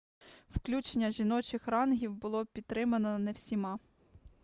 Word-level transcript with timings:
включення 0.49 1.11
жіночих 1.11 1.67
рангів 1.67 2.15
було 2.15 2.45
пітримано 2.45 3.19
не 3.19 3.31
всіма 3.31 3.79